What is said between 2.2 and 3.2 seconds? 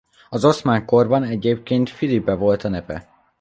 volt a neve.